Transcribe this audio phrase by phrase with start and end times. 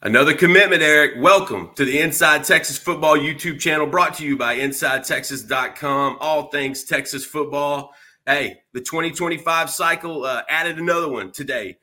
[0.00, 1.14] Another commitment, Eric.
[1.18, 6.18] Welcome to the Inside Texas Football YouTube channel brought to you by InsideTexas.com.
[6.20, 7.92] All things Texas football.
[8.24, 11.78] Hey, the 2025 cycle uh, added another one today.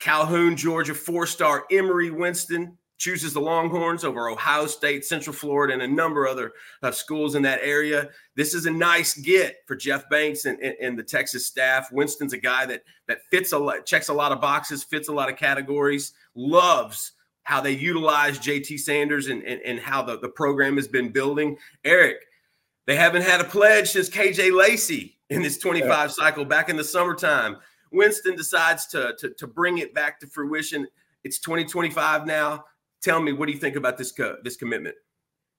[0.00, 5.82] Calhoun, Georgia, four star Emaree Winston chooses the Longhorns over Ohio State, Central Florida, and
[5.82, 6.52] a number of other
[6.82, 8.08] uh, schools in that area.
[8.34, 11.92] This is a nice get for Jeff Banks and, and, and, the Texas staff.
[11.92, 15.12] Winston's a guy that that fits a lot, checks a lot of boxes, fits a
[15.12, 17.12] lot of categories, loves
[17.44, 21.56] how they utilize JT Sanders and, and, and how the, the program has been building.
[21.84, 22.16] Eric,
[22.86, 26.06] they haven't had a pledge since KJ Lacy in this 25 yeah.
[26.08, 27.56] cycle back in the summertime.
[27.92, 30.86] Winston decides to, to, to bring it back to fruition.
[31.22, 32.64] It's 2025 now.
[33.02, 34.96] Tell me, what do you think about this co- this commitment?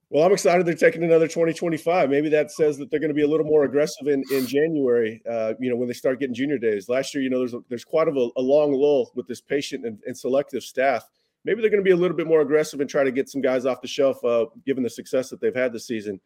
[0.09, 2.09] Well, I'm excited they're taking another 2025.
[2.09, 5.21] Maybe that says that they're going to be a little more aggressive in, in January,
[5.29, 6.89] uh, you know, when they start getting junior days.
[6.89, 9.41] Last year, you know, there's a, there's quite of a, a long lull with this
[9.41, 11.09] patient and, and selective staff
[11.45, 13.41] maybe they're going to be a little bit more aggressive and try to get some
[13.41, 16.19] guys off the shelf, uh, given the success that they've had this season.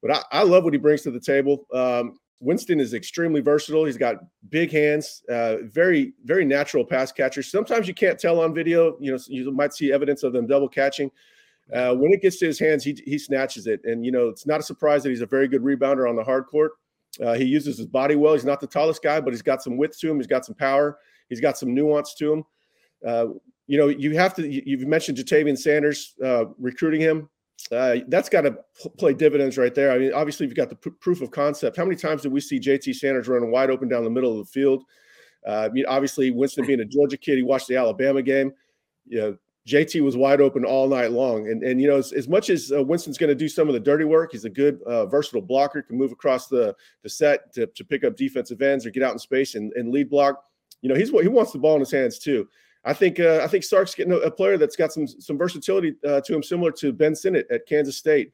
[0.00, 1.66] But I, I love what he brings to the table.
[1.74, 3.84] Um, Winston is extremely versatile.
[3.84, 4.16] He's got
[4.48, 7.42] big hands, uh, very, very natural pass catcher.
[7.42, 8.96] Sometimes you can't tell on video.
[8.98, 11.10] You know, you might see evidence of them double catching.
[11.70, 13.84] Uh, when it gets to his hands, he, he snatches it.
[13.84, 16.24] And, you know, it's not a surprise that he's a very good rebounder on the
[16.24, 16.72] hard court.
[17.22, 18.32] Uh, he uses his body well.
[18.32, 20.16] He's not the tallest guy, but he's got some width to him.
[20.16, 20.98] He's got some power.
[21.28, 22.44] He's got some nuance to him.
[23.70, 24.48] You know, you have to.
[24.48, 27.30] You've mentioned Ja'Tavion Sanders uh, recruiting him.
[27.70, 28.58] Uh, that's got to
[28.98, 29.92] play dividends right there.
[29.92, 31.76] I mean, obviously, you've got the pr- proof of concept.
[31.76, 34.44] How many times did we see JT Sanders running wide open down the middle of
[34.44, 34.82] the field?
[35.46, 38.52] Uh, I mean, obviously, Winston being a Georgia kid, he watched the Alabama game.
[39.06, 39.36] You know,
[39.68, 41.48] JT was wide open all night long.
[41.48, 43.74] And, and you know, as, as much as uh, Winston's going to do some of
[43.74, 47.52] the dirty work, he's a good, uh, versatile blocker, can move across the, the set
[47.52, 50.42] to, to pick up defensive ends or get out in space and, and lead block.
[50.82, 52.48] You know, he's what he wants the ball in his hands too.
[52.84, 55.94] I think uh, I think Sark's getting a, a, player that's got some some versatility
[56.06, 58.32] uh, to him, similar to Ben Sinnott at Kansas State.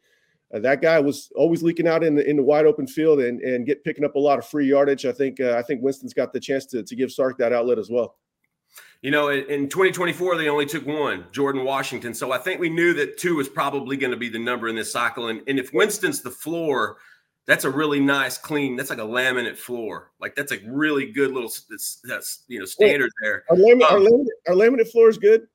[0.55, 3.41] Uh, that guy was always leaking out in the in the wide open field and
[3.41, 5.05] and get picking up a lot of free yardage.
[5.05, 7.79] I think uh, I think Winston's got the chance to to give Sark that outlet
[7.79, 8.17] as well.
[9.03, 12.15] You know, in 2024 they only took one, Jordan Washington.
[12.15, 14.77] So I think we knew that two was probably going to be the number in
[14.77, 15.29] this cycle.
[15.29, 16.99] And and if Winston's the floor
[17.47, 18.77] that's a really nice, clean.
[18.77, 20.11] That's like a laminate floor.
[20.21, 21.51] Like that's a really good little
[22.05, 23.45] that's, you know standard there.
[23.51, 25.47] Our laminate, um, our, laminate, our laminate floor is good.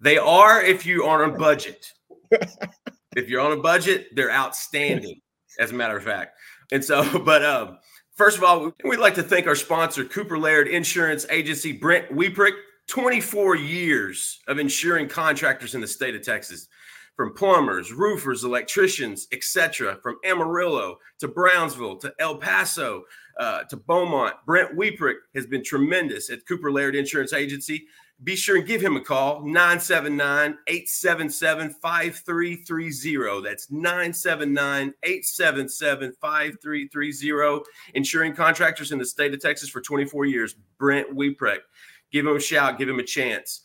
[0.00, 1.92] They are if you are on budget.
[3.16, 5.20] if you're on a budget, they're outstanding.
[5.58, 6.38] As a matter of fact,
[6.72, 7.78] and so, but um,
[8.14, 12.54] first of all, we'd like to thank our sponsor, Cooper Laird Insurance Agency, Brent Wieprick.
[12.88, 16.66] 24 years of insuring contractors in the state of Texas
[17.22, 23.04] from plumbers, roofers, electricians, etc., from Amarillo to Brownsville to El Paso
[23.38, 24.34] uh, to Beaumont.
[24.44, 27.86] Brent Wieprick has been tremendous at Cooper Laird Insurance Agency.
[28.24, 33.48] Be sure and give him a call, 979 877 5330.
[33.48, 37.70] That's 979 877 5330.
[37.94, 40.56] Insuring contractors in the state of Texas for 24 years.
[40.76, 41.58] Brent Wieprick.
[42.10, 43.60] Give him a shout, give him a chance.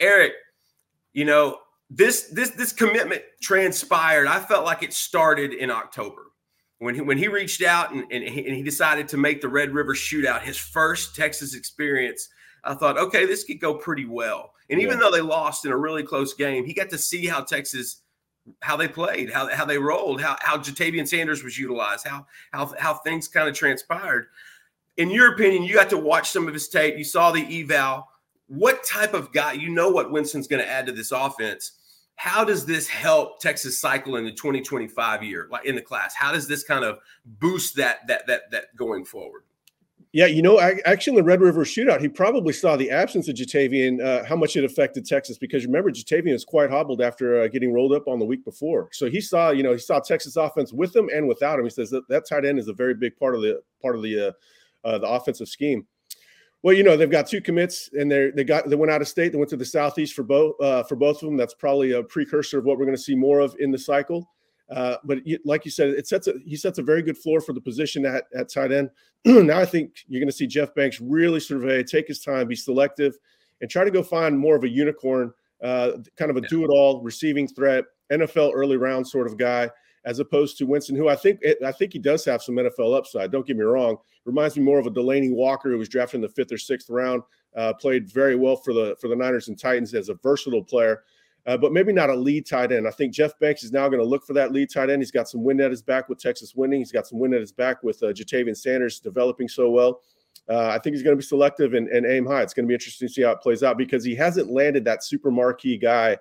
[0.00, 0.32] Eric,
[1.12, 1.58] you know,
[1.94, 4.26] this this this commitment transpired.
[4.26, 6.22] I felt like it started in October
[6.78, 9.48] when he, when he reached out and, and, he, and he decided to make the
[9.48, 12.28] Red River Shootout his first Texas experience.
[12.64, 14.52] I thought, okay, this could go pretty well.
[14.70, 15.00] And even yeah.
[15.00, 18.02] though they lost in a really close game, he got to see how Texas
[18.60, 22.72] how they played, how, how they rolled, how how Ja'Tavion Sanders was utilized, how how
[22.78, 24.28] how things kind of transpired.
[24.96, 26.96] In your opinion, you got to watch some of his tape.
[26.96, 28.08] You saw the eval.
[28.46, 29.52] What type of guy?
[29.52, 31.72] You know what Winston's going to add to this offense
[32.22, 36.14] how does this help Texas cycle in the 2025 year, like in the class?
[36.14, 39.42] How does this kind of boost that that that that going forward?
[40.12, 43.34] Yeah, you know, actually, in the Red River shootout, he probably saw the absence of
[43.34, 45.36] Ja'Tavion, uh, how much it affected Texas.
[45.36, 48.88] Because remember, Ja'Tavion was quite hobbled after uh, getting rolled up on the week before.
[48.92, 51.64] So he saw, you know, he saw Texas offense with him and without him.
[51.64, 54.02] He says that that tight end is a very big part of the part of
[54.02, 54.32] the uh,
[54.86, 55.88] uh the offensive scheme.
[56.62, 59.08] Well, you know they've got two commits, and they they got they went out of
[59.08, 59.32] state.
[59.32, 61.36] They went to the southeast for both uh, for both of them.
[61.36, 64.28] That's probably a precursor of what we're going to see more of in the cycle.
[64.70, 67.52] Uh, but like you said, it sets a, he sets a very good floor for
[67.52, 68.90] the position at, at tight end.
[69.24, 72.56] now I think you're going to see Jeff Banks really survey, take his time, be
[72.56, 73.18] selective,
[73.60, 75.32] and try to go find more of a unicorn,
[75.62, 79.68] uh, kind of a do-it-all receiving threat, NFL early round sort of guy
[80.04, 83.30] as opposed to Winston, who I think I think he does have some NFL upside.
[83.30, 86.22] Don't get me wrong; reminds me more of a Delanie Walker, who was drafted in
[86.22, 87.22] the fifth or sixth round.
[87.56, 91.04] Uh, played very well for the for the Niners and Titans as a versatile player,
[91.46, 92.88] uh, but maybe not a lead tight end.
[92.88, 95.02] I think Jeff Banks is now going to look for that lead tight end.
[95.02, 96.80] He's got some wind at his back with Texas winning.
[96.80, 100.00] He's got some wind at his back with uh, Ja'Tavion Sanders developing so well.
[100.48, 102.42] uh, I think he's going to be selective and, and, aim high.
[102.42, 104.84] It's going to be interesting to see how it plays out because he hasn't landed
[104.86, 106.16] that super marquee guy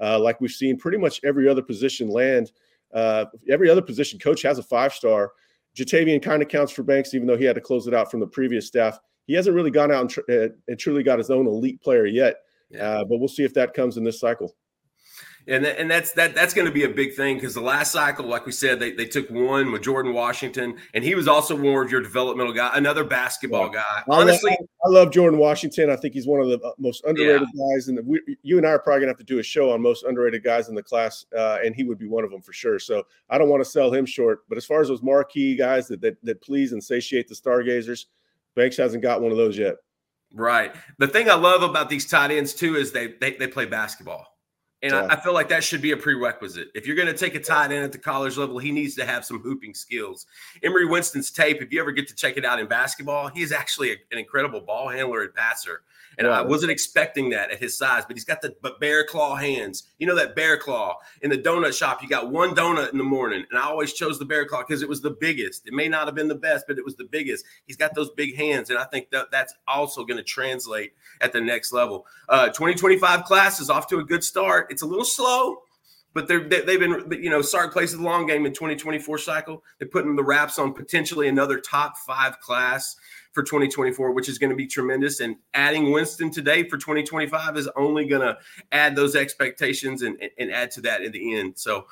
[0.00, 2.52] uh, like we've seen pretty much every other position land.
[2.94, 5.32] Uh, every other position coach has a five star.
[5.76, 8.20] Ja'Tavion kind of counts for Banks, even though he had to close it out from
[8.20, 8.98] the previous staff.
[9.26, 12.06] He hasn't really gone out and, tr- uh, and truly got his own elite player
[12.06, 12.36] yet,
[12.70, 12.82] yeah.
[12.82, 14.54] Uh, but we'll see if that comes in this cycle
[15.48, 18.26] and and that's that that's going to be a big thing because the last cycle,
[18.26, 21.84] like we said, they, they took one with Jordan Washington, and he was also one
[21.84, 23.82] of your developmental guy, another basketball yeah.
[23.82, 24.02] guy.
[24.08, 25.90] Honestly, I love, I love, Jordan Washington.
[25.90, 27.74] I think he's one of the uh, most underrated yeah.
[27.74, 29.80] guys, and you and I are probably going to have to do a show on
[29.80, 32.52] most underrated guys in the class, uh, and he would be one of them for
[32.52, 32.78] sure.
[32.78, 35.86] So I don't want to sell him short, but as far as those marquee guys
[35.88, 38.06] that that, that please and satiate the stargazers,
[38.56, 39.76] Banks hasn't got one of those yet.
[40.32, 40.74] Right.
[40.98, 44.35] The thing I love about these tight ends too is they they, they play basketball.
[44.86, 45.06] And yeah.
[45.10, 46.68] I, I, feel like that should be a prerequisite.
[46.72, 49.04] If you're going to take a tight end at the college level, he needs to
[49.04, 50.26] have some hooping skills.
[50.62, 53.50] Emaree Winston's tape, if you ever get to check it out in basketball, he is
[53.50, 55.82] actually a, an incredible ball handler and passer.
[56.18, 59.84] And I wasn't expecting that at his size, but he's got the bear claw hands.
[59.98, 62.02] You know that bear claw in the donut shop.
[62.02, 64.82] You got one donut in the morning, and I always chose the bear claw because
[64.82, 65.66] it was the biggest.
[65.66, 67.44] It may not have been the best, but it was the biggest.
[67.66, 71.32] He's got those big hands, and I think that that's also going to translate at
[71.32, 72.06] the next level.
[72.28, 74.68] Uh, 2025 class is off to a good start.
[74.70, 75.58] It's a little slow,
[76.14, 79.62] but they're, they've been, you know, Sark plays the long game in 2024 cycle.
[79.78, 82.96] They're putting the wraps on potentially another top five class
[83.32, 85.20] for 2024, which is going to be tremendous.
[85.20, 88.38] And adding Winston today for 2025 is only going to
[88.72, 91.52] add those expectations and, and add to that in the end.
[91.56, 91.84] So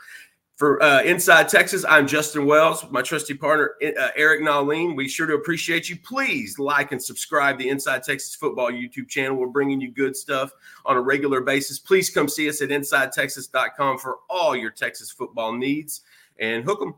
[0.57, 4.95] for uh, Inside Texas, I'm Justin Wells, my trusty partner, uh, Eric Nahlin.
[4.95, 5.97] We sure to appreciate you.
[5.97, 9.37] Please like and subscribe the Inside Texas Football YouTube channel.
[9.37, 10.53] We're bringing you good stuff
[10.87, 11.81] on a regular basis.
[11.81, 16.03] Please come see us at InsideTexas.com for all your Texas football needs
[16.39, 16.95] and hook them.